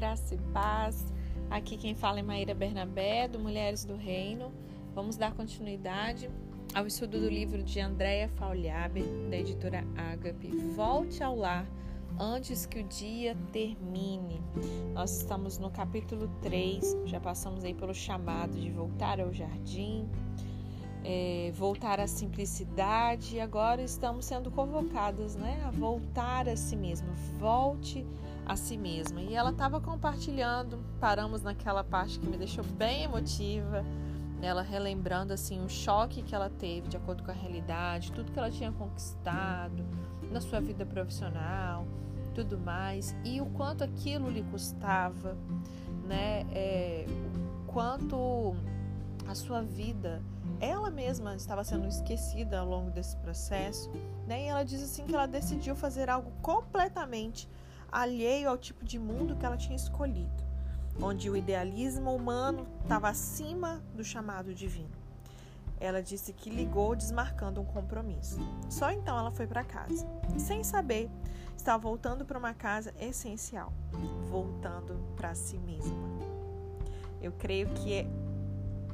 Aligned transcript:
graça 0.00 0.34
e 0.34 0.38
paz. 0.50 1.12
Aqui 1.50 1.76
quem 1.76 1.94
fala 1.94 2.20
é 2.20 2.22
Maíra 2.22 2.54
Bernabé, 2.54 3.28
do 3.28 3.38
Mulheres 3.38 3.84
do 3.84 3.96
Reino. 3.96 4.50
Vamos 4.94 5.18
dar 5.18 5.34
continuidade 5.34 6.30
ao 6.74 6.86
estudo 6.86 7.20
do 7.20 7.28
livro 7.28 7.62
de 7.62 7.80
Andréa 7.80 8.26
Fauliabe, 8.30 9.02
da 9.28 9.36
editora 9.36 9.84
Agape. 9.94 10.56
Volte 10.74 11.22
ao 11.22 11.36
lar 11.36 11.66
antes 12.18 12.64
que 12.64 12.80
o 12.80 12.84
dia 12.84 13.36
termine. 13.52 14.40
Nós 14.94 15.18
estamos 15.18 15.58
no 15.58 15.70
capítulo 15.70 16.30
3, 16.40 16.96
já 17.04 17.20
passamos 17.20 17.62
aí 17.62 17.74
pelo 17.74 17.92
chamado 17.92 18.58
de 18.58 18.70
voltar 18.70 19.20
ao 19.20 19.30
jardim, 19.34 20.08
é, 21.04 21.52
voltar 21.54 22.00
à 22.00 22.06
simplicidade 22.06 23.36
e 23.36 23.40
agora 23.40 23.82
estamos 23.82 24.24
sendo 24.24 24.50
convocadas 24.50 25.36
né, 25.36 25.62
a 25.66 25.70
voltar 25.70 26.48
a 26.48 26.56
si 26.56 26.74
mesma. 26.74 27.12
Volte 27.38 28.06
a 28.50 28.56
si 28.56 28.76
mesma. 28.76 29.20
E 29.20 29.34
ela 29.34 29.50
estava 29.50 29.80
compartilhando, 29.80 30.84
paramos 30.98 31.40
naquela 31.40 31.84
parte 31.84 32.18
que 32.18 32.28
me 32.28 32.36
deixou 32.36 32.64
bem 32.64 33.04
emotiva, 33.04 33.84
ela 34.42 34.60
relembrando 34.60 35.32
assim 35.32 35.64
o 35.64 35.68
choque 35.68 36.20
que 36.20 36.34
ela 36.34 36.50
teve 36.50 36.88
de 36.88 36.96
acordo 36.96 37.22
com 37.22 37.30
a 37.30 37.34
realidade, 37.34 38.10
tudo 38.10 38.32
que 38.32 38.38
ela 38.38 38.50
tinha 38.50 38.72
conquistado 38.72 39.84
na 40.32 40.40
sua 40.40 40.60
vida 40.60 40.84
profissional, 40.84 41.86
tudo 42.34 42.58
mais, 42.58 43.14
e 43.24 43.40
o 43.40 43.46
quanto 43.46 43.84
aquilo 43.84 44.28
lhe 44.28 44.42
custava, 44.42 45.36
né? 46.08 46.44
É, 46.52 47.06
o 47.08 47.72
quanto 47.72 48.56
a 49.28 49.34
sua 49.36 49.62
vida 49.62 50.20
ela 50.58 50.90
mesma 50.90 51.36
estava 51.36 51.62
sendo 51.62 51.86
esquecida 51.86 52.58
ao 52.58 52.66
longo 52.66 52.90
desse 52.90 53.16
processo, 53.18 53.88
né? 54.26 54.42
E 54.42 54.46
ela 54.46 54.64
diz 54.64 54.82
assim 54.82 55.06
que 55.06 55.14
ela 55.14 55.26
decidiu 55.26 55.76
fazer 55.76 56.10
algo 56.10 56.32
completamente 56.42 57.48
alheio 57.90 58.48
ao 58.48 58.58
tipo 58.58 58.84
de 58.84 58.98
mundo 58.98 59.36
que 59.36 59.44
ela 59.44 59.56
tinha 59.56 59.76
escolhido, 59.76 60.42
onde 61.00 61.28
o 61.30 61.36
idealismo 61.36 62.14
humano 62.14 62.66
estava 62.82 63.08
acima 63.08 63.82
do 63.94 64.04
chamado 64.04 64.54
divino. 64.54 64.90
Ela 65.78 66.02
disse 66.02 66.32
que 66.32 66.50
ligou 66.50 66.94
desmarcando 66.94 67.60
um 67.60 67.64
compromisso. 67.64 68.38
Só 68.68 68.90
então 68.90 69.18
ela 69.18 69.30
foi 69.30 69.46
para 69.46 69.64
casa, 69.64 70.06
sem 70.38 70.62
saber, 70.62 71.10
estava 71.56 71.78
voltando 71.78 72.24
para 72.24 72.38
uma 72.38 72.52
casa 72.52 72.94
essencial, 73.00 73.72
voltando 74.28 74.94
para 75.16 75.34
si 75.34 75.58
mesma. 75.58 75.96
Eu 77.20 77.32
creio 77.32 77.68
que 77.70 77.94
é 77.94 78.06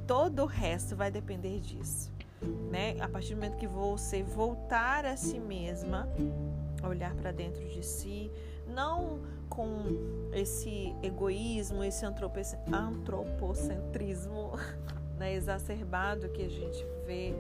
todo 0.07 0.43
o 0.43 0.47
resto 0.47 0.95
vai 0.95 1.11
depender 1.11 1.61
disso. 1.61 2.13
Né? 2.71 2.97
A 3.01 3.09
partir 3.09 3.35
do 3.35 3.37
momento 3.37 3.57
que 3.57 3.67
você 3.67 4.23
voltar 4.23 5.05
a 5.05 5.17
si 5.17 5.39
mesma, 5.39 6.09
olhar 6.83 7.15
para 7.15 7.33
dentro 7.33 7.67
de 7.69 7.83
si, 7.83 8.31
não 8.67 9.21
com 9.49 10.29
esse 10.33 10.95
egoísmo, 11.03 11.83
esse 11.83 12.05
antropocentrismo 12.05 14.53
né, 15.17 15.33
exacerbado 15.35 16.29
que 16.29 16.43
a 16.43 16.49
gente 16.49 16.85
vê 17.07 17.35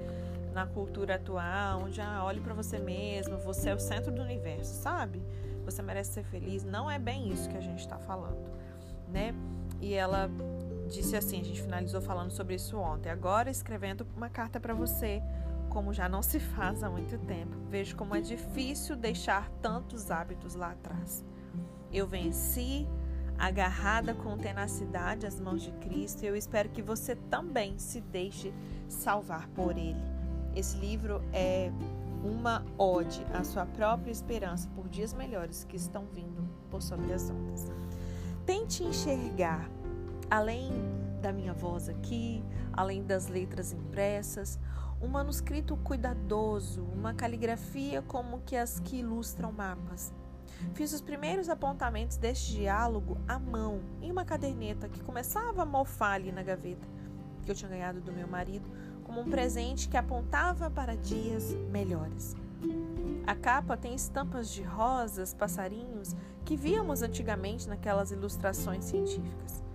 na 0.53 0.67
cultura 0.67 1.17
atual, 1.17 1.83
onde 1.83 2.01
ah, 2.01 2.25
olhe 2.25 2.41
para 2.41 2.55
você 2.55 2.79
mesmo, 2.79 3.37
você 3.37 3.69
é 3.69 3.75
o 3.75 3.79
centro 3.79 4.11
do 4.11 4.23
universo, 4.23 4.73
sabe? 4.75 5.23
Você 5.67 5.83
merece 5.83 6.13
ser 6.13 6.25
feliz. 6.25 6.65
Não 6.65 6.91
é 6.91 6.99
bem 6.99 7.31
isso 7.31 7.51
que 7.51 7.59
a 7.59 7.61
gente 7.61 7.81
está 7.81 7.99
falando, 7.99 8.51
né? 9.09 9.35
E 9.81 9.93
ela 9.93 10.31
disse 10.89 11.17
assim, 11.17 11.41
a 11.41 11.45
gente 11.45 11.61
finalizou 11.61 12.01
falando 12.01 12.31
sobre 12.31 12.55
isso 12.55 12.79
ontem. 12.79 13.11
Agora 13.11 13.51
escrevendo 13.51 14.07
uma 14.17 14.31
carta 14.31 14.59
para 14.59 14.73
você, 14.73 15.23
como 15.69 15.93
já 15.93 16.09
não 16.09 16.23
se 16.23 16.41
faz 16.41 16.83
há 16.83 16.91
muito 16.91 17.19
tempo. 17.19 17.57
Vejo 17.69 17.97
como 17.97 18.15
é 18.15 18.21
difícil 18.21 18.97
deixar 18.97 19.49
tantos 19.63 20.11
hábitos 20.11 20.55
lá 20.55 20.73
atrás. 20.73 21.25
Eu 21.93 22.07
venci, 22.07 22.87
agarrada 23.39 24.15
com 24.15 24.37
tenacidade 24.37 25.27
às 25.27 25.39
mãos 25.39 25.63
de 25.63 25.73
Cristo, 25.73 26.23
e 26.23 26.27
eu 26.27 26.37
espero 26.37 26.69
que 26.71 26.83
você 26.83 27.15
também 27.15 27.79
se 27.79 28.01
deixe 28.01 28.53
salvar 28.89 29.49
por 29.49 29.77
Ele. 29.77 30.01
Esse 30.55 30.77
livro 30.79 31.23
é 31.33 31.71
uma 32.25 32.65
ode 32.79 33.25
à 33.33 33.45
sua 33.45 33.67
própria 33.67 34.11
esperança 34.11 34.69
por 34.75 34.89
dias 34.89 35.13
melhores 35.13 35.65
que 35.65 35.77
estão 35.77 36.07
vindo 36.07 36.49
por 36.71 36.83
sobre 36.83 37.13
as 37.13 37.31
ondas. 37.31 37.71
Tente 38.45 38.83
enxergar 38.83 39.71
além 40.31 40.71
da 41.21 41.33
minha 41.33 41.53
voz 41.53 41.89
aqui, 41.89 42.43
além 42.73 43.05
das 43.05 43.29
letras 43.29 43.73
impressas, 43.73 44.59
um 45.01 45.09
manuscrito 45.09 45.77
cuidadoso, 45.79 46.83
uma 46.83 47.15
caligrafia 47.15 48.03
como 48.03 48.41
que 48.41 48.57
as 48.57 48.81
que 48.81 48.97
ilustram 48.97 49.53
mapas. 49.53 50.13
Fiz 50.75 50.93
os 50.93 51.01
primeiros 51.01 51.49
apontamentos 51.49 52.17
deste 52.17 52.53
diálogo 52.53 53.19
à 53.29 53.39
mão, 53.39 53.81
em 54.01 54.11
uma 54.11 54.25
caderneta 54.25 54.89
que 54.89 55.03
começava 55.03 55.63
a 55.63 55.67
mofar 55.67 56.15
ali 56.15 56.33
na 56.33 56.43
gaveta, 56.43 56.87
que 57.45 57.51
eu 57.51 57.55
tinha 57.55 57.71
ganhado 57.71 58.01
do 58.01 58.13
meu 58.13 58.27
marido, 58.27 58.69
como 59.05 59.21
um 59.21 59.31
presente 59.31 59.89
que 59.89 59.97
apontava 59.97 60.71
para 60.71 60.97
dias 60.97 61.55
melhores. 61.71 62.35
A 63.27 63.35
capa 63.35 63.77
tem 63.77 63.95
estampas 63.95 64.51
de 64.51 64.63
rosas, 64.63 65.35
passarinhos 65.35 66.15
que 66.45 66.57
víamos 66.57 67.03
antigamente 67.03 67.69
naquelas 67.69 68.11
ilustrações 68.11 68.85
científicas. 68.85 69.66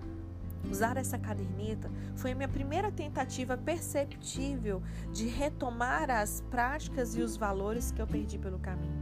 Usar 0.70 0.98
essa 0.98 1.18
caderneta 1.18 1.90
foi 2.16 2.32
a 2.32 2.36
minha 2.36 2.48
primeira 2.48 2.92
tentativa 2.92 3.58
perceptível 3.58 4.82
de 5.12 5.28
retomar 5.28 6.10
as 6.10 6.42
práticas 6.50 7.16
e 7.16 7.22
os 7.22 7.36
valores 7.36 7.92
que 7.92 8.02
eu 8.02 8.08
perdi 8.08 8.38
pelo 8.38 8.60
caminho. 8.60 9.02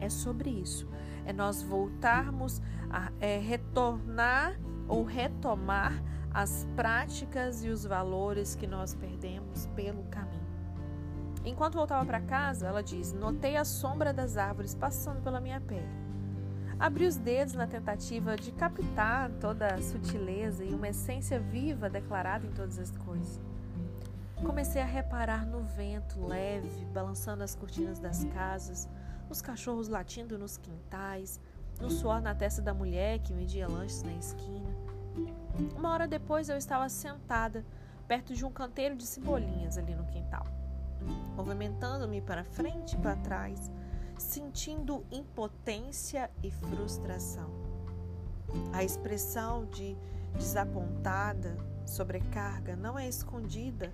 É 0.00 0.08
sobre 0.08 0.50
isso. 0.50 0.88
É 1.24 1.32
nós 1.32 1.62
voltarmos 1.62 2.60
a 2.90 3.10
é, 3.20 3.38
retornar 3.38 4.58
ou 4.88 5.04
retomar 5.04 6.02
as 6.32 6.66
práticas 6.74 7.64
e 7.64 7.68
os 7.68 7.84
valores 7.84 8.54
que 8.54 8.66
nós 8.66 8.94
perdemos 8.94 9.66
pelo 9.74 10.02
caminho. 10.04 10.44
Enquanto 11.44 11.74
voltava 11.74 12.04
para 12.04 12.20
casa, 12.20 12.66
ela 12.66 12.82
diz: 12.82 13.12
Notei 13.12 13.56
a 13.56 13.64
sombra 13.64 14.12
das 14.12 14.36
árvores 14.36 14.74
passando 14.74 15.22
pela 15.22 15.40
minha 15.40 15.60
pele. 15.60 16.03
Abri 16.84 17.06
os 17.06 17.16
dedos 17.16 17.54
na 17.54 17.66
tentativa 17.66 18.36
de 18.36 18.52
captar 18.52 19.30
toda 19.40 19.68
a 19.68 19.80
sutileza 19.80 20.62
e 20.62 20.74
uma 20.74 20.90
essência 20.90 21.40
viva 21.40 21.88
declarada 21.88 22.46
em 22.46 22.50
todas 22.50 22.78
as 22.78 22.90
coisas. 22.90 23.40
Comecei 24.44 24.82
a 24.82 24.84
reparar 24.84 25.46
no 25.46 25.62
vento 25.62 26.22
leve 26.26 26.84
balançando 26.92 27.42
as 27.42 27.54
cortinas 27.54 27.98
das 27.98 28.24
casas, 28.24 28.86
nos 29.30 29.40
cachorros 29.40 29.88
latindo 29.88 30.38
nos 30.38 30.58
quintais, 30.58 31.40
no 31.80 31.88
suor 31.88 32.20
na 32.20 32.34
testa 32.34 32.60
da 32.60 32.74
mulher 32.74 33.18
que 33.20 33.32
vendia 33.32 33.66
lanches 33.66 34.02
na 34.02 34.12
esquina. 34.12 34.68
Uma 35.74 35.90
hora 35.90 36.06
depois 36.06 36.50
eu 36.50 36.58
estava 36.58 36.86
sentada 36.90 37.64
perto 38.06 38.34
de 38.34 38.44
um 38.44 38.50
canteiro 38.50 38.94
de 38.94 39.06
cebolinhas 39.06 39.78
ali 39.78 39.94
no 39.94 40.04
quintal, 40.04 40.46
movimentando-me 41.34 42.20
para 42.20 42.44
frente 42.44 42.94
e 42.94 42.98
para 42.98 43.16
trás 43.16 43.72
sentindo 44.24 45.04
impotência 45.12 46.30
e 46.42 46.50
frustração. 46.50 47.50
A 48.72 48.82
expressão 48.82 49.66
de 49.66 49.96
desapontada, 50.34 51.56
sobrecarga, 51.86 52.74
não 52.74 52.98
é 52.98 53.08
escondida. 53.08 53.92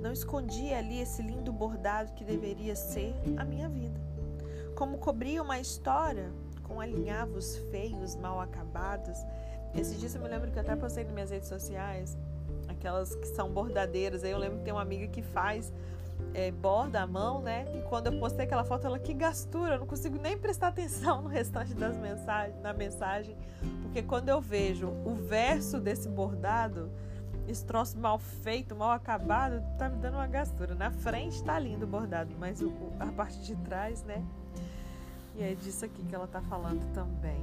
Não 0.00 0.12
escondi 0.12 0.72
ali 0.72 1.00
esse 1.00 1.22
lindo 1.22 1.52
bordado 1.52 2.12
que 2.14 2.24
deveria 2.24 2.74
ser 2.74 3.14
a 3.36 3.44
minha 3.44 3.68
vida. 3.68 4.00
Como 4.74 4.98
cobria 4.98 5.42
uma 5.42 5.60
história 5.60 6.32
com 6.62 6.80
alinhavos 6.80 7.56
feios, 7.70 8.16
mal 8.16 8.40
acabados. 8.40 9.18
Esse 9.74 9.96
dia 9.96 10.08
eu 10.14 10.22
me 10.22 10.28
lembro 10.28 10.50
que 10.50 10.58
eu 10.58 10.62
até 10.62 10.74
postei 10.76 11.04
nas 11.04 11.12
minhas 11.12 11.30
redes 11.30 11.48
sociais, 11.48 12.16
aquelas 12.68 13.14
que 13.14 13.26
são 13.26 13.50
bordadeiras. 13.50 14.24
Aí 14.24 14.30
eu 14.30 14.38
lembro 14.38 14.58
que 14.58 14.64
tem 14.64 14.72
uma 14.72 14.82
amiga 14.82 15.06
que 15.08 15.22
faz 15.22 15.72
é, 16.34 16.50
borda 16.50 17.02
a 17.02 17.06
mão, 17.06 17.40
né? 17.40 17.66
E 17.76 17.82
quando 17.88 18.06
eu 18.06 18.18
postei 18.18 18.44
aquela 18.44 18.64
foto, 18.64 18.86
ela 18.86 18.98
que 18.98 19.12
gastura, 19.12 19.74
eu 19.74 19.80
não 19.80 19.86
consigo 19.86 20.18
nem 20.18 20.36
prestar 20.36 20.68
atenção 20.68 21.22
no 21.22 21.28
restante 21.28 21.74
das 21.74 21.96
mensagens, 21.96 22.60
na 22.60 22.72
mensagem, 22.72 23.36
porque 23.82 24.02
quando 24.02 24.28
eu 24.28 24.40
vejo 24.40 24.88
o 25.04 25.14
verso 25.14 25.80
desse 25.80 26.08
bordado, 26.08 26.90
esse 27.48 27.64
troço 27.64 27.98
mal 27.98 28.18
feito, 28.18 28.76
mal 28.76 28.90
acabado, 28.90 29.62
tá 29.78 29.88
me 29.88 29.96
dando 29.96 30.14
uma 30.14 30.26
gastura. 30.26 30.74
Na 30.74 30.90
frente 30.90 31.42
tá 31.42 31.58
lindo 31.58 31.86
o 31.86 31.88
bordado, 31.88 32.34
mas 32.38 32.60
o, 32.60 32.72
a 33.00 33.06
parte 33.06 33.40
de 33.40 33.56
trás, 33.56 34.02
né? 34.04 34.22
E 35.34 35.42
é 35.42 35.54
disso 35.54 35.84
aqui 35.84 36.04
que 36.04 36.14
ela 36.14 36.26
tá 36.26 36.42
falando 36.42 36.92
também. 36.92 37.42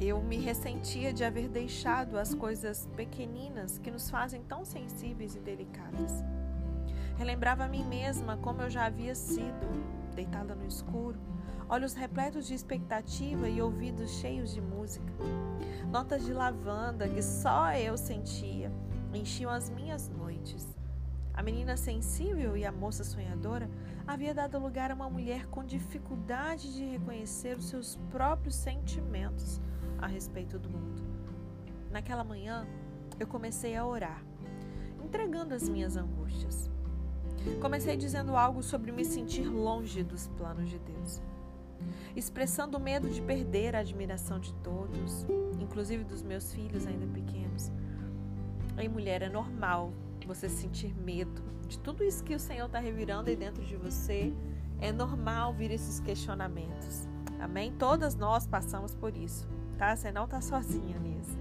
Eu 0.00 0.22
me 0.22 0.36
ressentia 0.36 1.12
de 1.12 1.24
haver 1.24 1.48
deixado 1.48 2.18
as 2.18 2.34
coisas 2.34 2.88
pequeninas 2.96 3.78
que 3.78 3.90
nos 3.90 4.08
fazem 4.08 4.42
tão 4.42 4.64
sensíveis 4.64 5.34
e 5.34 5.40
delicadas. 5.40 6.12
Relembrava 7.16 7.64
a 7.64 7.68
mim 7.68 7.84
mesma 7.84 8.36
como 8.36 8.62
eu 8.62 8.70
já 8.70 8.86
havia 8.86 9.14
sido, 9.14 9.66
deitada 10.14 10.54
no 10.54 10.66
escuro, 10.66 11.18
olhos 11.68 11.94
repletos 11.94 12.46
de 12.46 12.54
expectativa 12.54 13.48
e 13.48 13.60
ouvidos 13.60 14.10
cheios 14.20 14.52
de 14.52 14.60
música. 14.60 15.12
Notas 15.90 16.24
de 16.24 16.32
lavanda 16.32 17.08
que 17.08 17.22
só 17.22 17.72
eu 17.72 17.96
sentia 17.96 18.70
enchiam 19.16 19.50
as 19.50 19.70
minhas 19.70 20.08
noites. 20.08 20.66
A 21.34 21.42
menina 21.42 21.76
sensível 21.76 22.56
e 22.56 22.64
a 22.64 22.72
moça 22.72 23.04
sonhadora 23.04 23.68
havia 24.06 24.32
dado 24.32 24.58
lugar 24.58 24.90
a 24.90 24.94
uma 24.94 25.10
mulher 25.10 25.46
com 25.46 25.64
dificuldade 25.64 26.74
de 26.74 26.84
reconhecer 26.84 27.56
os 27.56 27.68
seus 27.68 27.96
próprios 28.10 28.54
sentimentos 28.54 29.60
a 29.98 30.06
respeito 30.06 30.58
do 30.58 30.70
mundo. 30.70 31.02
naquela 31.90 32.22
manhã, 32.22 32.66
eu 33.18 33.26
comecei 33.26 33.74
a 33.74 33.86
orar, 33.86 34.22
entregando 35.02 35.54
as 35.54 35.66
minhas 35.66 35.96
angústias. 35.96 36.70
Comecei 37.60 37.96
dizendo 37.96 38.36
algo 38.36 38.62
sobre 38.62 38.92
me 38.92 39.04
sentir 39.04 39.48
longe 39.48 40.02
dos 40.02 40.28
planos 40.28 40.68
de 40.68 40.78
Deus, 40.78 41.22
expressando 42.14 42.76
o 42.76 42.80
medo 42.80 43.08
de 43.08 43.20
perder 43.22 43.74
a 43.74 43.80
admiração 43.80 44.38
de 44.38 44.52
todos, 44.54 45.26
inclusive 45.60 46.04
dos 46.04 46.22
meus 46.22 46.52
filhos 46.52 46.86
ainda 46.86 47.06
pequenos. 47.06 47.70
Aí, 48.76 48.88
mulher, 48.88 49.22
é 49.22 49.28
normal 49.28 49.92
você 50.26 50.48
sentir 50.48 50.94
medo 50.94 51.42
de 51.66 51.78
tudo 51.78 52.04
isso 52.04 52.22
que 52.22 52.34
o 52.34 52.38
Senhor 52.38 52.66
está 52.66 52.78
revirando 52.78 53.30
aí 53.30 53.36
dentro 53.36 53.64
de 53.64 53.76
você. 53.76 54.32
É 54.80 54.92
normal 54.92 55.54
vir 55.54 55.70
esses 55.70 56.00
questionamentos. 56.00 57.08
Amém? 57.40 57.72
Todas 57.72 58.14
nós 58.14 58.46
passamos 58.46 58.94
por 58.94 59.16
isso, 59.16 59.46
tá? 59.78 59.94
Você 59.94 60.12
não 60.12 60.24
está 60.24 60.40
sozinha 60.40 60.98
nisso. 60.98 61.38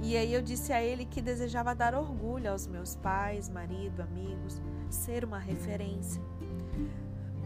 E 0.00 0.16
aí 0.16 0.32
eu 0.32 0.40
disse 0.40 0.72
a 0.72 0.82
ele 0.82 1.04
que 1.04 1.20
desejava 1.20 1.74
dar 1.74 1.94
orgulho 1.94 2.50
aos 2.50 2.66
meus 2.66 2.94
pais, 2.96 3.48
marido, 3.48 4.00
amigos, 4.00 4.62
ser 4.90 5.24
uma 5.24 5.38
referência. 5.38 6.22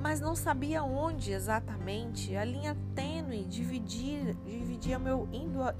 Mas 0.01 0.21
não 0.21 0.35
sabia 0.35 0.83
onde 0.83 1.33
exatamente 1.33 2.37
a 2.37 2.45
linha 2.45 2.77
tênue 2.95 3.45
dividir, 3.45 4.35
dividia 4.45 4.99
meu 4.99 5.29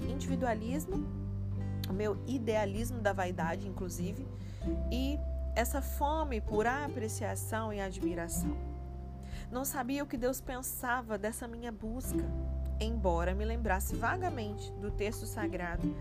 individualismo, 0.01 1.05
o 1.89 1.93
meu 1.93 2.17
idealismo 2.25 3.01
da 3.01 3.11
vaidade, 3.11 3.67
inclusive, 3.67 4.25
e 4.89 5.19
essa 5.55 5.81
fome 5.81 6.39
por 6.39 6.65
apreciação 6.65 7.73
e 7.73 7.81
admiração. 7.81 8.55
Não 9.51 9.65
sabia 9.65 10.03
o 10.03 10.07
que 10.07 10.17
Deus 10.17 10.39
pensava 10.39 11.17
dessa 11.17 11.47
minha 11.47 11.71
busca, 11.71 12.25
embora 12.79 13.35
me 13.35 13.45
lembrasse 13.45 13.95
vagamente 13.95 14.71
do 14.73 14.89
texto 14.89 15.25
sagrado 15.25 15.95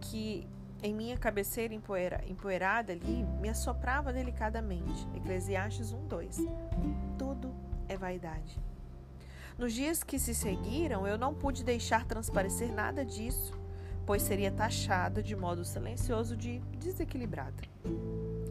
que 0.00 0.46
em 0.82 0.94
minha 0.94 1.16
cabeceira 1.16 1.74
empoeira, 1.74 2.22
empoeirada 2.26 2.92
ali 2.92 3.24
me 3.40 3.48
assoprava 3.48 4.12
delicadamente. 4.12 5.06
Eclesiastes 5.14 5.92
1:2. 5.92 6.46
Tudo 7.18 7.54
é 7.88 7.96
vaidade. 7.96 8.60
Nos 9.58 9.72
dias 9.72 10.04
que 10.04 10.18
se 10.20 10.34
seguiram, 10.34 11.06
eu 11.06 11.18
não 11.18 11.34
pude 11.34 11.64
deixar 11.64 12.06
transparecer 12.06 12.72
nada 12.72 13.04
disso, 13.04 13.52
pois 14.06 14.22
seria 14.22 14.52
taxada 14.52 15.20
de 15.20 15.34
modo 15.34 15.64
silencioso 15.64 16.36
de 16.36 16.60
desequilibrada. 16.78 17.62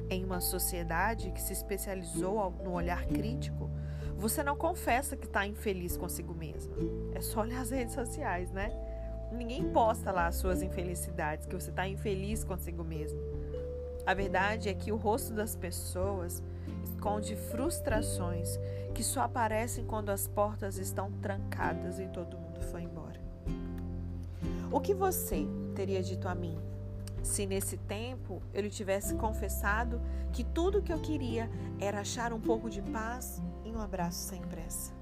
Em 0.09 0.25
uma 0.25 0.41
sociedade 0.41 1.31
que 1.31 1.41
se 1.41 1.53
especializou 1.53 2.51
no 2.63 2.73
olhar 2.73 3.05
crítico, 3.05 3.69
você 4.17 4.43
não 4.43 4.57
confessa 4.57 5.15
que 5.15 5.27
está 5.27 5.47
infeliz 5.47 5.95
consigo 5.95 6.33
mesma. 6.33 6.75
É 7.13 7.21
só 7.21 7.41
olhar 7.41 7.61
as 7.61 7.69
redes 7.69 7.93
sociais, 7.93 8.51
né? 8.51 8.69
Ninguém 9.31 9.69
posta 9.71 10.11
lá 10.11 10.27
as 10.27 10.35
suas 10.35 10.61
infelicidades, 10.61 11.45
que 11.45 11.55
você 11.55 11.69
está 11.69 11.87
infeliz 11.87 12.43
consigo 12.43 12.83
mesmo. 12.83 13.19
A 14.05 14.13
verdade 14.13 14.69
é 14.69 14.73
que 14.73 14.91
o 14.91 14.95
rosto 14.95 15.33
das 15.33 15.55
pessoas 15.55 16.41
esconde 16.83 17.35
frustrações 17.35 18.57
que 18.93 19.03
só 19.03 19.21
aparecem 19.21 19.85
quando 19.85 20.09
as 20.09 20.27
portas 20.27 20.77
estão 20.77 21.11
trancadas 21.21 21.99
e 21.99 22.07
todo 22.07 22.37
mundo 22.37 22.61
foi 22.61 22.83
embora. 22.83 23.19
O 24.71 24.79
que 24.79 24.93
você 24.93 25.45
teria 25.75 26.01
dito 26.01 26.27
a 26.27 26.33
mim 26.33 26.57
se 27.21 27.45
nesse 27.45 27.77
tempo 27.77 28.41
eu 28.53 28.61
lhe 28.61 28.69
tivesse 28.69 29.13
confessado 29.15 30.01
que 30.31 30.43
tudo 30.43 30.79
o 30.79 30.81
que 30.81 30.93
eu 30.93 30.99
queria 30.99 31.49
era 31.79 31.99
achar 31.99 32.31
um 32.31 32.39
pouco 32.39 32.69
de 32.69 32.81
paz 32.81 33.41
e 33.65 33.69
um 33.69 33.81
abraço 33.81 34.29
sem 34.29 34.41
pressa? 34.41 34.93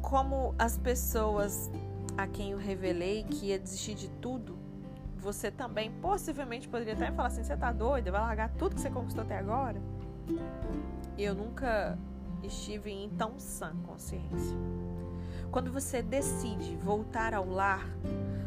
Como 0.00 0.54
as 0.58 0.78
pessoas 0.78 1.70
a 2.22 2.26
quem 2.26 2.52
eu 2.52 2.58
revelei 2.58 3.24
que 3.24 3.46
ia 3.46 3.58
desistir 3.58 3.94
de 3.94 4.08
tudo, 4.08 4.58
você 5.16 5.50
também 5.50 5.90
possivelmente 5.90 6.68
poderia 6.68 6.94
até 6.94 7.10
falar 7.10 7.28
assim: 7.28 7.42
você 7.42 7.56
tá 7.56 7.72
doida? 7.72 8.10
Vai 8.10 8.20
largar 8.20 8.50
tudo 8.50 8.74
que 8.74 8.80
você 8.80 8.90
conquistou 8.90 9.22
até 9.24 9.38
agora? 9.38 9.80
Eu 11.18 11.34
nunca 11.34 11.98
estive 12.42 12.90
em 12.90 13.08
tão 13.10 13.38
sã 13.38 13.74
consciência. 13.84 14.56
Quando 15.50 15.72
você 15.72 16.02
decide 16.02 16.76
voltar 16.76 17.34
ao 17.34 17.48
lar, 17.48 17.86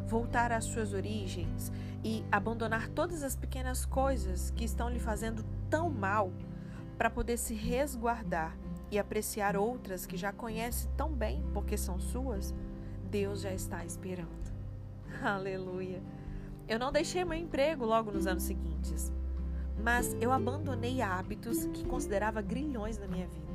voltar 0.08 0.52
às 0.52 0.66
suas 0.66 0.94
origens 0.94 1.72
e 2.04 2.24
abandonar 2.32 2.88
todas 2.90 3.24
as 3.24 3.36
pequenas 3.36 3.86
coisas 3.86 4.52
que 4.52 4.64
estão 4.64 4.90
lhe 4.90 5.00
fazendo 5.00 5.44
tão 5.70 5.90
mal 5.90 6.32
para 6.98 7.10
poder 7.10 7.38
se 7.38 7.54
resguardar 7.54 8.58
e 8.90 8.98
apreciar 8.98 9.58
outras 9.58 10.06
que 10.06 10.16
já 10.16 10.32
conhece 10.32 10.88
tão 10.96 11.12
bem 11.12 11.44
porque 11.54 11.78
são 11.78 12.00
suas, 12.00 12.54
Deus 13.14 13.42
já 13.42 13.54
está 13.54 13.86
esperando. 13.86 14.52
Aleluia. 15.22 16.02
Eu 16.68 16.80
não 16.80 16.92
deixei 16.92 17.24
meu 17.24 17.38
emprego 17.38 17.86
logo 17.86 18.12
nos 18.12 18.26
anos 18.26 18.42
seguintes, 18.42 19.14
mas 19.84 20.18
eu 20.20 20.32
abandonei 20.32 21.00
hábitos 21.00 21.66
que 21.68 21.86
considerava 21.86 22.42
grilhões 22.42 22.98
na 22.98 23.06
minha 23.06 23.28
vida. 23.28 23.54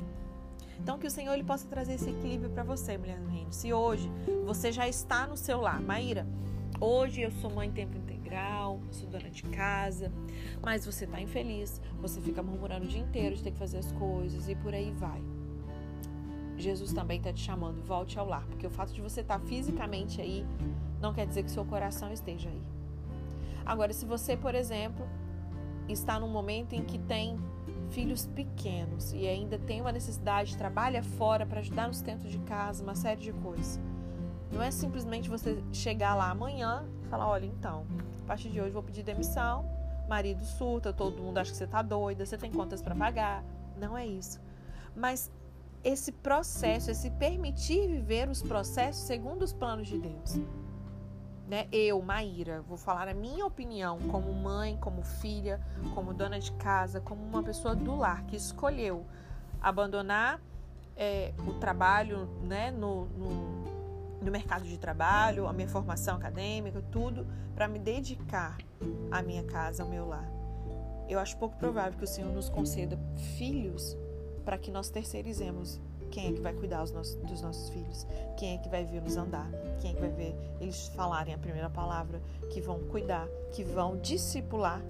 Então, 0.79 0.97
que 0.97 1.05
o 1.05 1.11
Senhor 1.11 1.33
ele 1.33 1.43
possa 1.43 1.67
trazer 1.67 1.95
esse 1.95 2.09
equilíbrio 2.09 2.49
para 2.51 2.63
você, 2.63 2.97
mulher 2.97 3.19
do 3.19 3.27
reino. 3.27 3.51
Se 3.51 3.73
hoje 3.73 4.09
você 4.45 4.71
já 4.71 4.87
está 4.87 5.27
no 5.27 5.35
seu 5.35 5.59
lar, 5.59 5.81
Maíra, 5.81 6.25
hoje 6.79 7.19
eu 7.19 7.31
sou 7.31 7.49
mãe 7.49 7.67
em 7.67 7.73
tempo 7.73 7.97
integral, 7.97 8.79
sou 8.91 9.09
dona 9.09 9.29
de 9.29 9.43
casa, 9.43 10.09
mas 10.61 10.85
você 10.85 11.03
está 11.03 11.19
infeliz, 11.19 11.81
você 11.99 12.21
fica 12.21 12.41
murmurando 12.41 12.85
o 12.85 12.87
dia 12.87 13.01
inteiro 13.01 13.35
de 13.35 13.43
ter 13.43 13.51
que 13.51 13.59
fazer 13.59 13.79
as 13.79 13.91
coisas 13.91 14.47
e 14.47 14.55
por 14.55 14.73
aí 14.73 14.89
vai. 14.91 15.21
Jesus 16.61 16.93
também 16.93 17.17
está 17.17 17.31
te 17.31 17.41
chamando, 17.41 17.81
volte 17.81 18.19
ao 18.19 18.27
lar, 18.27 18.45
porque 18.47 18.67
o 18.67 18.69
fato 18.69 18.93
de 18.93 19.01
você 19.01 19.21
estar 19.21 19.39
tá 19.39 19.45
fisicamente 19.45 20.21
aí 20.21 20.45
não 20.99 21.13
quer 21.13 21.25
dizer 21.25 21.43
que 21.43 21.51
seu 21.51 21.65
coração 21.65 22.11
esteja 22.11 22.49
aí. 22.49 22.61
Agora, 23.65 23.93
se 23.93 24.05
você, 24.05 24.35
por 24.35 24.55
exemplo, 24.55 25.07
está 25.87 26.19
num 26.19 26.27
momento 26.27 26.73
em 26.73 26.83
que 26.83 26.97
tem 26.97 27.37
filhos 27.91 28.25
pequenos 28.27 29.13
e 29.13 29.27
ainda 29.27 29.57
tem 29.57 29.81
uma 29.81 29.91
necessidade, 29.91 30.57
trabalha 30.57 31.03
fora 31.03 31.45
para 31.45 31.59
ajudar 31.59 31.87
no 31.87 31.93
sustento 31.93 32.27
de 32.27 32.37
casa, 32.39 32.83
uma 32.83 32.95
série 32.95 33.21
de 33.21 33.33
coisas. 33.33 33.79
Não 34.51 34.61
é 34.61 34.71
simplesmente 34.71 35.29
você 35.29 35.63
chegar 35.71 36.15
lá 36.15 36.29
amanhã 36.29 36.85
e 37.03 37.07
falar: 37.07 37.27
olha, 37.27 37.45
então, 37.45 37.85
a 38.23 38.27
partir 38.27 38.49
de 38.49 38.59
hoje 38.59 38.71
vou 38.71 38.83
pedir 38.83 39.03
demissão, 39.03 39.65
marido 40.07 40.43
surta, 40.43 40.91
todo 40.91 41.21
mundo 41.21 41.37
acha 41.37 41.51
que 41.51 41.57
você 41.57 41.65
está 41.65 41.81
doida, 41.81 42.25
você 42.25 42.37
tem 42.37 42.51
contas 42.51 42.81
para 42.81 42.95
pagar. 42.95 43.43
Não 43.79 43.97
é 43.97 44.05
isso. 44.05 44.41
Mas 44.95 45.31
esse 45.83 46.11
processo, 46.11 46.91
esse 46.91 47.09
permitir 47.11 47.87
viver 47.87 48.29
os 48.29 48.41
processos 48.41 49.03
segundo 49.03 49.43
os 49.43 49.53
planos 49.53 49.87
de 49.87 49.97
Deus. 49.97 50.39
Né? 51.47 51.67
Eu, 51.71 52.01
Maíra, 52.01 52.61
vou 52.61 52.77
falar 52.77 53.07
a 53.07 53.13
minha 53.13 53.45
opinião 53.45 53.97
como 54.11 54.31
mãe, 54.33 54.77
como 54.77 55.01
filha, 55.01 55.59
como 55.95 56.13
dona 56.13 56.39
de 56.39 56.51
casa, 56.53 57.01
como 57.01 57.23
uma 57.23 57.41
pessoa 57.41 57.75
do 57.75 57.95
lar 57.95 58.23
que 58.25 58.35
escolheu 58.35 59.05
abandonar 59.61 60.39
é, 60.95 61.33
o 61.47 61.53
trabalho 61.53 62.27
né, 62.43 62.69
no, 62.69 63.05
no, 63.05 64.19
no 64.21 64.31
mercado 64.31 64.65
de 64.65 64.77
trabalho, 64.77 65.47
a 65.47 65.53
minha 65.53 65.67
formação 65.67 66.17
acadêmica, 66.17 66.83
tudo, 66.91 67.25
para 67.55 67.67
me 67.67 67.79
dedicar 67.79 68.57
à 69.09 69.21
minha 69.21 69.43
casa, 69.43 69.81
ao 69.81 69.89
meu 69.89 70.07
lar. 70.07 70.29
Eu 71.07 71.19
acho 71.19 71.35
pouco 71.37 71.57
provável 71.57 71.97
que 71.97 72.03
o 72.03 72.07
Senhor 72.07 72.31
nos 72.31 72.49
conceda 72.49 72.99
filhos 73.37 73.97
para 74.49 74.57
que 74.57 74.71
nós 74.71 74.89
terceirizemos 74.89 75.79
quem 76.09 76.29
é 76.29 76.33
que 76.33 76.41
vai 76.41 76.51
cuidar 76.55 76.79
dos 76.81 76.91
nossos 77.43 77.69
filhos, 77.69 78.07
quem 78.35 78.55
é 78.55 78.57
que 78.57 78.67
vai 78.67 78.83
ver 78.83 78.99
nos 78.99 79.15
andar, 79.15 79.47
quem 79.79 79.91
é 79.91 79.93
que 79.93 79.99
vai 79.99 80.09
ver 80.09 80.35
eles 80.59 80.87
falarem 80.95 81.35
a 81.35 81.37
primeira 81.37 81.69
palavra, 81.69 82.19
que 82.49 82.59
vão 82.59 82.79
cuidar, 82.85 83.27
que 83.53 83.63
vão 83.63 83.95
discipular, 83.97 84.81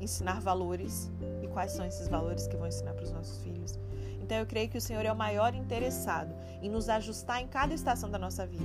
ensinar 0.00 0.40
valores 0.40 1.10
e 1.42 1.48
quais 1.48 1.72
são 1.72 1.84
esses 1.84 2.06
valores 2.06 2.46
que 2.46 2.56
vão 2.56 2.68
ensinar 2.68 2.94
para 2.94 3.02
os 3.02 3.10
nossos 3.10 3.42
filhos. 3.42 3.76
Então 4.22 4.38
eu 4.38 4.46
creio 4.46 4.68
que 4.68 4.78
o 4.78 4.80
Senhor 4.80 5.04
é 5.04 5.10
o 5.10 5.16
maior 5.16 5.52
interessado 5.52 6.32
em 6.62 6.70
nos 6.70 6.88
ajustar 6.88 7.42
em 7.42 7.48
cada 7.48 7.74
estação 7.74 8.08
da 8.08 8.20
nossa 8.20 8.46
vida. 8.46 8.62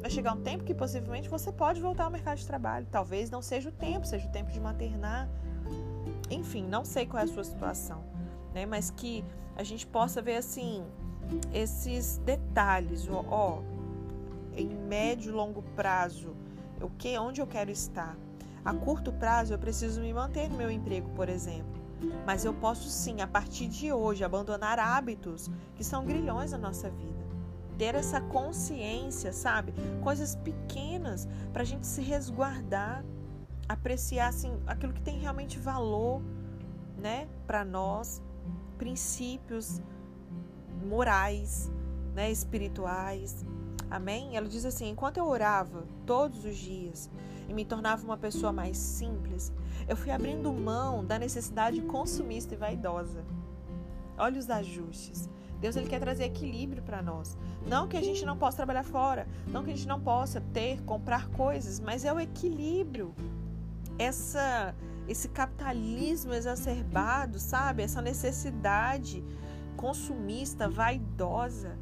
Vai 0.00 0.10
chegar 0.10 0.32
um 0.32 0.42
tempo 0.42 0.64
que 0.64 0.74
possivelmente 0.74 1.28
você 1.28 1.52
pode 1.52 1.80
voltar 1.80 2.06
ao 2.06 2.10
mercado 2.10 2.38
de 2.38 2.46
trabalho. 2.48 2.88
Talvez 2.90 3.30
não 3.30 3.40
seja 3.40 3.68
o 3.68 3.72
tempo, 3.72 4.08
seja 4.08 4.26
o 4.26 4.32
tempo 4.32 4.50
de 4.50 4.58
maternar. 4.58 5.28
Enfim, 6.28 6.64
não 6.66 6.84
sei 6.84 7.06
qual 7.06 7.20
é 7.20 7.24
a 7.24 7.28
sua 7.28 7.44
situação, 7.44 8.02
né? 8.54 8.66
Mas 8.66 8.90
que 8.90 9.24
a 9.56 9.62
gente 9.62 9.86
possa 9.86 10.22
ver 10.22 10.36
assim 10.36 10.84
esses 11.52 12.18
detalhes, 12.18 13.08
ó, 13.08 13.24
ó 13.28 13.62
em 14.56 14.68
médio 14.68 15.30
e 15.30 15.34
longo 15.34 15.62
prazo, 15.76 16.34
o 16.80 16.90
que, 16.90 17.16
onde 17.18 17.40
eu 17.40 17.46
quero 17.46 17.70
estar. 17.70 18.16
A 18.64 18.74
curto 18.74 19.12
prazo 19.12 19.54
eu 19.54 19.58
preciso 19.58 20.00
me 20.00 20.12
manter 20.12 20.48
no 20.48 20.56
meu 20.56 20.70
emprego, 20.70 21.08
por 21.10 21.28
exemplo. 21.28 21.78
Mas 22.26 22.44
eu 22.44 22.54
posso 22.54 22.88
sim, 22.88 23.20
a 23.20 23.26
partir 23.26 23.68
de 23.68 23.92
hoje, 23.92 24.24
abandonar 24.24 24.78
hábitos 24.78 25.50
que 25.74 25.82
são 25.82 26.04
grilhões 26.04 26.52
na 26.52 26.58
nossa 26.58 26.90
vida. 26.90 27.26
Ter 27.76 27.94
essa 27.94 28.20
consciência, 28.20 29.32
sabe? 29.32 29.72
Coisas 30.02 30.34
pequenas 30.36 31.28
para 31.52 31.62
a 31.62 31.64
gente 31.64 31.86
se 31.86 32.00
resguardar, 32.00 33.04
apreciar 33.68 34.28
assim, 34.28 34.52
aquilo 34.66 34.92
que 34.92 35.02
tem 35.02 35.18
realmente 35.18 35.58
valor, 35.58 36.20
né, 36.96 37.28
para 37.46 37.64
nós 37.64 38.20
princípios 38.76 39.80
morais, 40.86 41.70
né, 42.14 42.30
espirituais. 42.30 43.44
Amém? 43.90 44.36
Ela 44.36 44.48
diz 44.48 44.64
assim: 44.64 44.90
enquanto 44.90 45.18
eu 45.18 45.26
orava 45.26 45.84
todos 46.06 46.44
os 46.44 46.56
dias 46.56 47.10
e 47.48 47.54
me 47.54 47.64
tornava 47.64 48.04
uma 48.04 48.16
pessoa 48.16 48.52
mais 48.52 48.76
simples, 48.76 49.52
eu 49.88 49.96
fui 49.96 50.10
abrindo 50.10 50.52
mão 50.52 51.04
da 51.04 51.18
necessidade 51.18 51.80
consumista 51.82 52.54
e 52.54 52.58
vaidosa. 52.58 53.24
Olha 54.16 54.38
os 54.38 54.50
ajustes. 54.50 55.28
Deus 55.60 55.74
ele 55.74 55.88
quer 55.88 55.98
trazer 55.98 56.24
equilíbrio 56.24 56.82
para 56.82 57.02
nós. 57.02 57.36
Não 57.66 57.88
que 57.88 57.96
a 57.96 58.02
gente 58.02 58.24
não 58.24 58.36
possa 58.36 58.58
trabalhar 58.58 58.84
fora, 58.84 59.26
não 59.48 59.64
que 59.64 59.70
a 59.70 59.74
gente 59.76 59.88
não 59.88 60.00
possa 60.00 60.40
ter, 60.52 60.80
comprar 60.82 61.28
coisas, 61.30 61.80
mas 61.80 62.04
é 62.04 62.12
o 62.12 62.20
equilíbrio. 62.20 63.14
Essa 63.98 64.74
esse 65.08 65.28
capitalismo 65.28 66.34
exacerbado, 66.34 67.38
sabe? 67.38 67.82
Essa 67.82 68.02
necessidade 68.02 69.24
consumista, 69.76 70.68
vaidosa. 70.68 71.78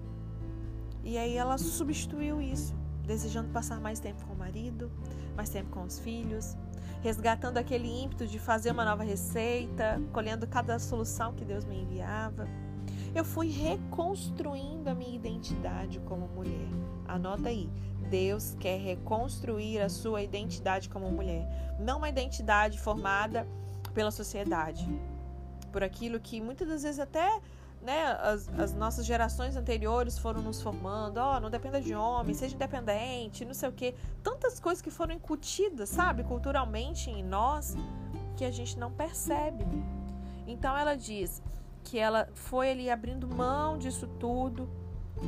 E 1.03 1.19
aí 1.19 1.37
ela 1.37 1.59
substituiu 1.59 2.41
isso, 2.41 2.75
desejando 3.05 3.49
passar 3.51 3.81
mais 3.81 3.99
tempo 3.99 4.25
com 4.27 4.35
o 4.35 4.39
marido, 4.39 4.91
mais 5.37 5.51
tempo 5.51 5.71
com 5.71 5.83
os 5.83 5.99
filhos, 5.99 6.57
resgatando 7.03 7.59
aquele 7.59 7.89
ímpeto 7.89 8.27
de 8.27 8.39
fazer 8.39 8.71
uma 8.71 8.85
nova 8.85 9.03
receita, 9.03 10.01
colhendo 10.13 10.47
cada 10.47 10.79
solução 10.79 11.33
que 11.33 11.45
Deus 11.45 11.65
me 11.65 11.83
enviava. 11.83 12.49
Eu 13.15 13.25
fui 13.25 13.49
reconstruindo 13.49 14.91
a 14.91 14.95
minha 14.95 15.17
identidade 15.17 16.01
como 16.01 16.29
mulher. 16.29 16.69
Anota 17.09 17.49
aí. 17.49 17.69
Deus 18.07 18.57
quer 18.59 18.79
reconstruir 18.79 19.81
a 19.81 19.89
sua 19.89 20.23
identidade 20.23 20.89
como 20.89 21.11
mulher, 21.11 21.47
não 21.79 21.99
uma 21.99 22.09
identidade 22.09 22.79
formada 22.79 23.47
pela 23.93 24.11
sociedade, 24.11 24.89
por 25.73 25.83
aquilo 25.83 26.19
que 26.21 26.41
muitas 26.41 26.69
das 26.69 26.83
vezes 26.83 26.99
até 26.99 27.41
né, 27.83 28.17
as, 28.21 28.49
as, 28.59 28.73
nossas 28.75 29.07
gerações 29.07 29.57
anteriores 29.57 30.19
foram 30.19 30.43
nos 30.43 30.61
formando, 30.61 31.19
ó, 31.19 31.37
oh, 31.37 31.41
não 31.41 31.51
dependa 31.51 31.81
de 31.81 31.95
homem, 31.95 32.35
seja 32.35 32.55
independente, 32.55 33.45
não 33.45 33.55
sei 33.55 33.69
o 33.69 33.73
quê. 33.73 33.95
Tantas 34.23 34.59
coisas 34.59 34.83
que 34.83 34.91
foram 34.91 35.15
incutidas, 35.15 35.89
sabe, 35.89 36.25
culturalmente 36.25 37.11
em 37.11 37.23
nós, 37.23 37.77
que 38.37 38.45
a 38.45 38.51
gente 38.51 38.79
não 38.79 38.91
percebe. 38.91 39.65
Então 40.47 40.77
ela 40.77 40.97
diz: 40.97 41.43
que 41.87 41.99
ela 41.99 42.29
foi 42.35 42.73
ali 42.73 42.91
abrindo 42.91 43.29
mão 43.29 43.79
disso 43.79 44.09
tudo, 44.19 44.69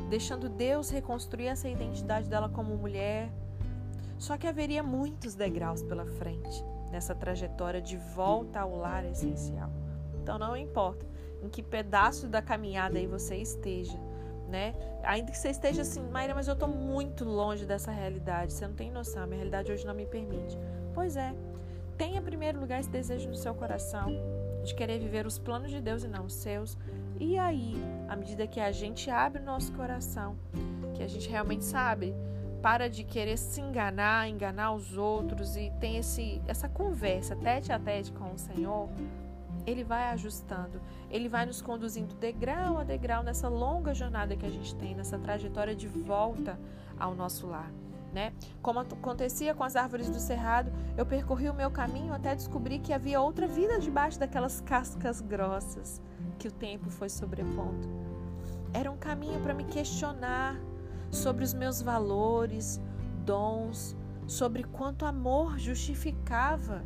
deixando 0.08 0.48
Deus 0.48 0.90
reconstruir 0.90 1.46
essa 1.46 1.68
identidade 1.68 2.28
dela 2.28 2.48
como 2.48 2.76
mulher. 2.76 3.30
Só 4.18 4.36
que 4.36 4.46
haveria 4.46 4.82
muitos 4.82 5.34
degraus 5.34 5.82
pela 5.82 6.04
frente 6.04 6.64
nessa 6.90 7.14
trajetória 7.14 7.80
de 7.80 7.96
volta 7.96 8.60
ao 8.60 8.76
lar 8.76 9.04
essencial. 9.04 9.70
Então 10.22 10.38
não 10.38 10.56
importa 10.56 11.06
em 11.42 11.48
que 11.48 11.62
pedaço 11.62 12.26
da 12.26 12.42
caminhada 12.42 12.98
aí 12.98 13.06
você 13.06 13.36
esteja, 13.36 13.98
né? 14.48 14.74
Ainda 15.04 15.30
que 15.30 15.38
você 15.38 15.50
esteja 15.50 15.82
assim, 15.82 16.02
Maíra, 16.08 16.34
mas 16.34 16.48
eu 16.48 16.54
estou 16.54 16.68
muito 16.68 17.24
longe 17.24 17.64
dessa 17.64 17.90
realidade. 17.90 18.52
Você 18.52 18.66
não 18.66 18.74
tem 18.74 18.90
noção, 18.90 19.26
minha 19.26 19.36
realidade 19.36 19.70
hoje 19.70 19.86
não 19.86 19.94
me 19.94 20.06
permite. 20.06 20.58
Pois 20.92 21.16
é, 21.16 21.32
tenha 21.96 22.18
em 22.18 22.22
primeiro 22.22 22.58
lugar 22.58 22.80
esse 22.80 22.90
desejo 22.90 23.28
no 23.28 23.36
seu 23.36 23.54
coração 23.54 24.10
de 24.64 24.74
querer 24.74 24.98
viver 24.98 25.26
os 25.26 25.38
planos 25.38 25.70
de 25.70 25.80
Deus 25.80 26.04
e 26.04 26.08
não 26.08 26.26
os 26.26 26.34
seus. 26.34 26.76
E 27.18 27.38
aí, 27.38 27.74
à 28.08 28.16
medida 28.16 28.46
que 28.46 28.60
a 28.60 28.70
gente 28.70 29.10
abre 29.10 29.42
o 29.42 29.44
nosso 29.44 29.72
coração, 29.72 30.36
que 30.94 31.02
a 31.02 31.08
gente 31.08 31.28
realmente 31.28 31.64
sabe, 31.64 32.14
para 32.62 32.88
de 32.88 33.04
querer 33.04 33.36
se 33.36 33.60
enganar, 33.60 34.28
enganar 34.28 34.72
os 34.72 34.96
outros 34.96 35.56
e 35.56 35.70
tem 35.80 35.96
esse, 35.96 36.42
essa 36.46 36.68
conversa 36.68 37.36
tete 37.36 37.72
a 37.72 37.78
tete 37.78 38.12
com 38.12 38.32
o 38.32 38.38
Senhor, 38.38 38.88
ele 39.66 39.84
vai 39.84 40.10
ajustando, 40.10 40.80
ele 41.10 41.28
vai 41.28 41.46
nos 41.46 41.60
conduzindo 41.60 42.14
degrau 42.14 42.78
a 42.78 42.84
degrau 42.84 43.22
nessa 43.22 43.48
longa 43.48 43.94
jornada 43.94 44.36
que 44.36 44.46
a 44.46 44.50
gente 44.50 44.74
tem, 44.74 44.94
nessa 44.94 45.18
trajetória 45.18 45.74
de 45.74 45.86
volta 45.86 46.58
ao 46.98 47.14
nosso 47.14 47.46
lar 47.46 47.70
né? 48.12 48.32
Como 48.62 48.78
acontecia 48.80 49.54
com 49.54 49.64
as 49.64 49.76
árvores 49.76 50.08
do 50.08 50.18
cerrado, 50.18 50.72
eu 50.96 51.04
percorri 51.04 51.48
o 51.48 51.54
meu 51.54 51.70
caminho 51.70 52.14
até 52.14 52.34
descobrir 52.34 52.78
que 52.78 52.92
havia 52.92 53.20
outra 53.20 53.46
vida 53.46 53.78
debaixo 53.78 54.18
daquelas 54.18 54.60
cascas 54.60 55.20
grossas 55.20 56.00
que 56.38 56.48
o 56.48 56.52
tempo 56.52 56.90
foi 56.90 57.08
sobrepondo. 57.08 57.88
Era 58.72 58.90
um 58.90 58.96
caminho 58.96 59.40
para 59.40 59.54
me 59.54 59.64
questionar 59.64 60.56
sobre 61.10 61.44
os 61.44 61.54
meus 61.54 61.80
valores, 61.80 62.80
dons, 63.24 63.96
sobre 64.26 64.62
quanto 64.62 65.06
amor 65.06 65.58
justificava 65.58 66.84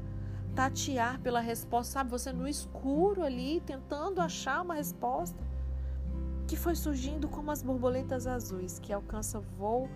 tatear 0.55 1.19
pela 1.21 1.41
resposta, 1.41 1.95
sabe? 1.95 2.11
Você 2.11 2.33
no 2.33 2.47
escuro 2.47 3.23
ali, 3.23 3.61
tentando 3.61 4.21
achar 4.21 4.63
uma 4.63 4.75
resposta 4.75 5.43
que 6.47 6.57
foi 6.57 6.75
surgindo 6.75 7.29
como 7.29 7.51
as 7.51 7.63
borboletas 7.63 8.27
azuis 8.27 8.79
que 8.79 8.93
alcançam 8.93 9.41
voo 9.41 9.89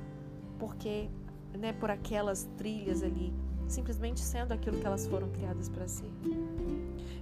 porque, 0.58 1.08
né, 1.54 1.72
por 1.72 1.90
aquelas 1.90 2.48
trilhas 2.56 3.02
ali, 3.02 3.32
simplesmente 3.68 4.20
sendo 4.20 4.52
aquilo 4.52 4.78
que 4.78 4.86
elas 4.86 5.06
foram 5.06 5.28
criadas 5.30 5.68
para 5.68 5.88
ser. 5.88 6.10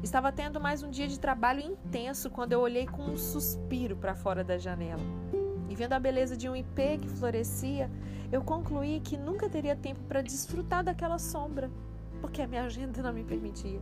Estava 0.02 0.30
tendo 0.30 0.60
mais 0.60 0.82
um 0.82 0.90
dia 0.90 1.08
de 1.08 1.18
trabalho 1.18 1.60
intenso 1.60 2.30
quando 2.30 2.52
eu 2.52 2.60
olhei 2.60 2.86
com 2.86 3.02
um 3.02 3.16
suspiro 3.16 3.96
para 3.96 4.14
fora 4.14 4.44
da 4.44 4.58
janela. 4.58 5.02
E 5.68 5.74
vendo 5.74 5.94
a 5.94 5.98
beleza 5.98 6.36
de 6.36 6.48
um 6.48 6.54
ipê 6.54 6.98
que 6.98 7.08
florescia, 7.08 7.90
eu 8.30 8.42
concluí 8.42 9.00
que 9.00 9.16
nunca 9.16 9.48
teria 9.48 9.74
tempo 9.74 10.00
para 10.06 10.20
desfrutar 10.20 10.84
daquela 10.84 11.18
sombra, 11.18 11.70
porque 12.20 12.42
a 12.42 12.46
minha 12.46 12.64
agenda 12.64 13.02
não 13.02 13.12
me 13.12 13.24
permitia. 13.24 13.80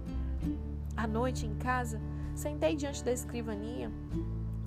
À 0.97 1.07
noite, 1.07 1.47
em 1.47 1.55
casa, 1.57 2.01
sentei 2.35 2.77
diante 2.77 3.03
da 3.05 3.13
escrivaninha, 3.13 3.91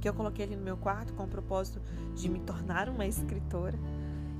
que 0.01 0.09
eu 0.09 0.13
coloquei 0.13 0.45
ali 0.45 0.55
no 0.55 0.63
meu 0.63 0.77
quarto 0.77 1.13
com 1.13 1.23
o 1.23 1.27
propósito 1.27 1.81
de 2.13 2.29
me 2.29 2.39
tornar 2.39 2.89
uma 2.89 3.07
escritora 3.07 3.77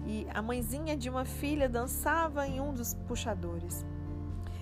e 0.05 0.27
a 0.33 0.41
mãezinha 0.41 0.95
de 0.95 1.09
uma 1.09 1.25
filha 1.25 1.67
dançava 1.67 2.47
em 2.47 2.61
um 2.61 2.73
dos 2.73 2.93
puxadores. 2.93 3.85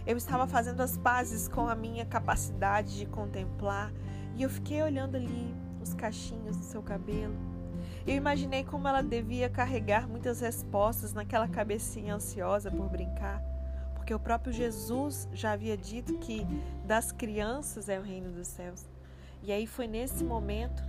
Eu 0.06 0.18
estava 0.18 0.48
fazendo 0.48 0.82
as 0.82 0.98
pazes 0.98 1.48
com 1.48 1.68
a 1.68 1.76
minha 1.76 2.06
capacidade 2.06 2.98
de 2.98 3.06
contemplar 3.06 3.92
e 4.36 4.44
eu 4.44 4.50
fiquei 4.50 4.82
olhando 4.82 5.16
ali 5.16 5.54
os 5.82 5.94
cachinhos 5.94 6.58
do 6.58 6.64
seu 6.64 6.82
cabelo. 6.82 7.36
Eu 8.06 8.16
imaginei 8.16 8.64
como 8.64 8.88
ela 8.88 9.02
devia 9.02 9.50
carregar 9.50 10.08
muitas 10.08 10.42
respostas 10.42 11.14
naquela 11.14 11.48
cabecinha 11.48 12.16
ansiosa 12.16 12.70
por 12.70 12.90
brincar, 12.90 13.42
porque 13.96 14.14
o 14.14 14.20
próprio 14.20 14.52
Jesus 14.52 15.28
já 15.34 15.54
havia 15.54 15.78
dito 15.78 16.18
que 16.20 16.46
das 16.86 17.12
crianças 17.12 17.88
é 17.88 18.00
o 18.00 18.04
reino 18.04 18.32
dos 18.32 18.48
céus. 18.48 18.86
E 19.42 19.52
aí 19.52 19.68
foi 19.68 19.88
nesse 19.88 20.24
momento 20.24 20.84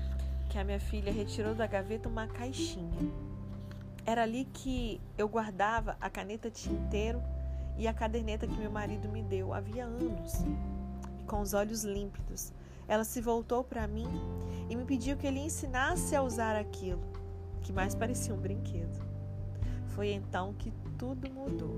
que 0.49 0.59
a 0.59 0.65
minha 0.65 0.81
filha 0.81 1.13
retirou 1.13 1.55
da 1.55 1.67
gaveta 1.67 2.09
uma 2.09 2.27
caixinha 2.27 3.34
era 4.07 4.23
ali 4.23 4.45
que 4.45 5.01
eu 5.17 5.29
guardava 5.29 5.97
a 6.01 6.11
caneta 6.11 6.51
tinteiro 6.51 7.23
e 7.77 7.89
a 7.89 7.95
caderneta 7.95 8.47
que 8.47 8.57
meu 8.57 8.71
marido 8.71 9.09
me 9.09 9.23
deu 9.23 9.53
havia 9.53 9.85
anos. 9.85 10.45
E 11.19 11.25
com 11.25 11.41
os 11.41 11.55
olhos 11.55 11.85
límpidos, 11.85 12.53
ela 12.87 13.05
se 13.05 13.21
voltou 13.21 13.65
para 13.65 13.87
mim 13.87 14.09
e 14.69 14.77
me 14.77 14.85
pediu 14.85 15.17
que 15.17 15.27
ele 15.27 15.41
ensinasse 15.41 16.15
a 16.15 16.23
usar 16.23 16.55
aquilo, 16.57 17.03
que 17.63 17.73
mais 17.73 17.95
parecia 17.95 18.35
um 18.35 18.39
brinquedo. 18.39 19.03
Foi 19.89 20.13
então 20.13 20.53
que 20.55 20.73
tudo 20.99 21.31
mudou. 21.31 21.75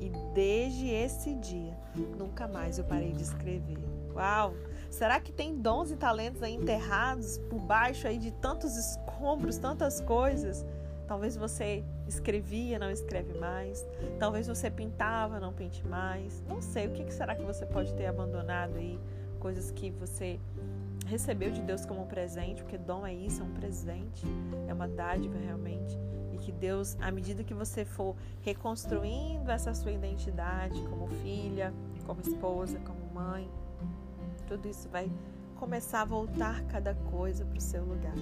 E 0.00 0.10
desde 0.34 0.88
esse 0.88 1.34
dia, 1.36 1.78
nunca 2.18 2.48
mais 2.48 2.78
eu 2.78 2.84
parei 2.84 3.12
de 3.12 3.22
escrever. 3.22 3.78
Uau! 4.14 4.54
Será 4.90 5.18
que 5.20 5.32
tem 5.32 5.56
dons 5.56 5.90
e 5.90 5.96
talentos 5.96 6.42
aí 6.42 6.54
enterrados 6.54 7.38
por 7.48 7.58
baixo 7.60 8.06
aí 8.06 8.18
de 8.18 8.30
tantos 8.30 8.76
escombros, 8.76 9.56
tantas 9.56 10.00
coisas? 10.00 10.66
Talvez 11.12 11.36
você 11.36 11.84
escrevia, 12.08 12.78
não 12.78 12.90
escreve 12.90 13.38
mais. 13.38 13.86
Talvez 14.18 14.46
você 14.46 14.70
pintava, 14.70 15.38
não 15.38 15.52
pinte 15.52 15.86
mais. 15.86 16.42
Não 16.48 16.62
sei, 16.62 16.86
o 16.86 16.90
que 16.90 17.12
será 17.12 17.34
que 17.34 17.42
você 17.42 17.66
pode 17.66 17.92
ter 17.92 18.06
abandonado 18.06 18.76
aí? 18.76 18.98
Coisas 19.38 19.70
que 19.70 19.90
você 19.90 20.40
recebeu 21.04 21.50
de 21.50 21.60
Deus 21.60 21.84
como 21.84 22.00
um 22.00 22.06
presente, 22.06 22.62
porque 22.62 22.78
dom 22.78 23.06
é 23.06 23.12
isso, 23.12 23.42
é 23.42 23.44
um 23.44 23.52
presente, 23.52 24.24
é 24.66 24.72
uma 24.72 24.88
dádiva 24.88 25.38
realmente. 25.38 25.98
E 26.32 26.38
que 26.38 26.50
Deus, 26.50 26.96
à 26.98 27.10
medida 27.10 27.44
que 27.44 27.52
você 27.52 27.84
for 27.84 28.16
reconstruindo 28.40 29.50
essa 29.50 29.74
sua 29.74 29.92
identidade 29.92 30.80
como 30.88 31.08
filha, 31.08 31.74
como 32.06 32.22
esposa, 32.22 32.78
como 32.86 33.04
mãe, 33.12 33.50
tudo 34.48 34.66
isso 34.66 34.88
vai 34.88 35.12
começar 35.56 36.00
a 36.00 36.06
voltar 36.06 36.62
cada 36.68 36.94
coisa 36.94 37.44
para 37.44 37.58
o 37.58 37.60
seu 37.60 37.84
lugar 37.84 38.16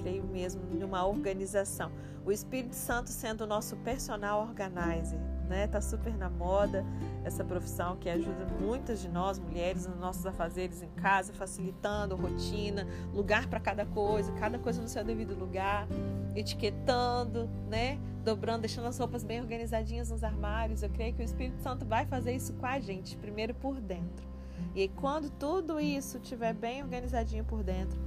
creio 0.00 0.24
mesmo 0.24 0.62
numa 0.72 1.06
organização. 1.06 1.90
O 2.24 2.32
Espírito 2.32 2.74
Santo 2.74 3.10
sendo 3.10 3.42
o 3.42 3.46
nosso 3.46 3.76
personal 3.78 4.42
organizer, 4.42 5.18
né? 5.48 5.66
Tá 5.66 5.80
super 5.80 6.16
na 6.16 6.28
moda 6.28 6.84
essa 7.24 7.44
profissão 7.44 7.96
que 7.96 8.08
ajuda 8.08 8.46
muitas 8.60 9.00
de 9.00 9.08
nós 9.08 9.38
mulheres 9.38 9.86
nos 9.86 9.98
nossos 9.98 10.24
afazeres 10.26 10.82
em 10.82 10.88
casa, 10.90 11.32
facilitando 11.32 12.14
rotina, 12.14 12.86
lugar 13.14 13.46
para 13.48 13.58
cada 13.58 13.84
coisa, 13.86 14.32
cada 14.32 14.58
coisa 14.58 14.80
no 14.80 14.88
seu 14.88 15.02
devido 15.02 15.34
lugar, 15.34 15.86
etiquetando, 16.34 17.48
né? 17.68 17.98
Dobrando, 18.24 18.60
deixando 18.60 18.86
as 18.86 18.98
roupas 18.98 19.24
bem 19.24 19.40
organizadinhas 19.40 20.10
nos 20.10 20.22
armários. 20.22 20.82
Eu 20.82 20.90
creio 20.90 21.14
que 21.14 21.22
o 21.22 21.24
Espírito 21.24 21.60
Santo 21.62 21.86
vai 21.86 22.06
fazer 22.06 22.32
isso 22.32 22.52
com 22.54 22.66
a 22.66 22.78
gente, 22.78 23.16
primeiro 23.16 23.54
por 23.54 23.80
dentro. 23.80 24.28
E 24.74 24.88
quando 24.88 25.30
tudo 25.30 25.80
isso 25.80 26.18
estiver 26.18 26.52
bem 26.52 26.82
organizadinho 26.82 27.44
por 27.44 27.62
dentro, 27.62 27.98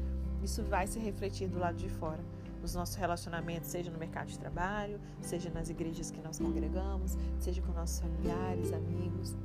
isso 0.43 0.63
vai 0.63 0.87
se 0.87 0.99
refletir 0.99 1.47
do 1.47 1.59
lado 1.59 1.77
de 1.77 1.89
fora. 1.89 2.19
nos 2.61 2.75
nossos 2.75 2.95
relacionamentos, 2.95 3.69
seja 3.69 3.91
no 3.91 3.99
mercado 3.99 4.27
de 4.27 4.39
trabalho, 4.39 4.97
seja 5.19 5.49
nas 5.49 5.69
igrejas 5.69 6.09
que 6.09 6.21
nós 6.21 6.39
congregamos, 6.39 7.17
seja 7.37 7.61
com 7.61 7.73
nossos 7.73 7.99
familiares, 7.99 8.71
amigos. 8.71 9.35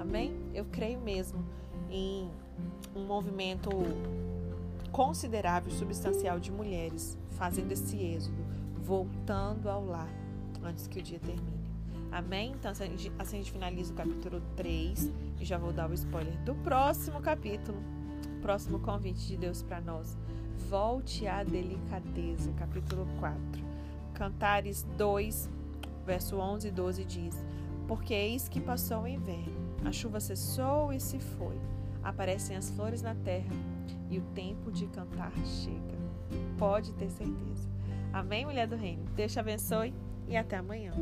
Amém? 0.00 0.32
Eu 0.54 0.64
creio 0.66 1.00
mesmo 1.00 1.44
em 1.90 2.30
um 2.94 3.04
movimento 3.04 3.68
considerável, 4.92 5.72
substancial 5.72 6.38
de 6.38 6.52
mulheres 6.52 7.18
fazendo 7.30 7.72
esse 7.72 7.96
êxodo, 7.96 8.44
voltando 8.76 9.68
ao 9.68 9.84
lar 9.84 10.08
antes 10.62 10.86
que 10.86 11.00
o 11.00 11.02
dia 11.02 11.18
termine. 11.18 11.62
Amém? 12.12 12.52
Então, 12.52 12.70
assim 12.70 12.84
a 12.84 12.86
gente, 12.86 13.12
assim 13.18 13.42
finaliza 13.42 13.92
o 13.92 13.96
capítulo 13.96 14.42
3 14.54 15.10
e 15.40 15.44
já 15.44 15.56
vou 15.56 15.72
dar 15.72 15.90
o 15.90 15.94
spoiler 15.94 16.36
do 16.44 16.54
próximo 16.56 17.20
capítulo, 17.20 17.82
próximo 18.42 18.80
convite 18.80 19.26
de 19.26 19.36
Deus 19.36 19.62
para 19.62 19.80
nós. 19.80 20.18
Volte 20.68 21.26
à 21.26 21.44
delicadeza, 21.44 22.52
capítulo 22.54 23.06
4. 23.20 23.40
Cantares 24.12 24.84
2, 24.98 25.48
verso 26.04 26.36
11 26.36 26.68
e 26.68 26.70
12 26.70 27.04
diz: 27.04 27.46
Porque 27.86 28.12
eis 28.12 28.48
que 28.48 28.60
passou 28.60 29.02
o 29.02 29.08
inverno, 29.08 29.72
a 29.84 29.92
chuva 29.92 30.20
cessou 30.20 30.92
e 30.92 31.00
se 31.00 31.18
foi, 31.18 31.56
aparecem 32.02 32.56
as 32.56 32.68
flores 32.70 33.00
na 33.00 33.14
terra 33.14 33.54
e 34.10 34.18
o 34.18 34.22
tempo 34.34 34.70
de 34.70 34.86
cantar 34.88 35.32
chega. 35.44 36.02
Pode 36.58 36.92
ter 36.94 37.10
certeza. 37.10 37.70
Amém, 38.12 38.44
mulher 38.44 38.66
do 38.66 38.76
reino? 38.76 39.04
Deus 39.14 39.32
te 39.32 39.40
abençoe 39.40 39.94
e 40.28 40.36
até 40.36 40.56
amanhã. 40.56 40.92